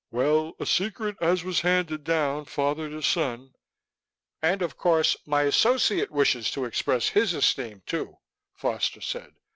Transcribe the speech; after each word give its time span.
"Well, 0.09 0.53
a 0.59 0.65
secret 0.65 1.15
as 1.21 1.43
was 1.43 1.61
handed 1.61 2.03
down 2.03 2.45
father 2.45 2.89
to 2.89 3.03
son...." 3.03 3.53
"And, 4.41 4.63
of 4.63 4.75
course, 4.75 5.15
my 5.27 5.43
associate 5.43 6.09
wishes 6.09 6.49
to 6.53 6.65
express 6.65 7.09
his 7.09 7.35
esteem, 7.35 7.83
too," 7.85 8.17
Foster 8.55 9.01
said. 9.01 9.35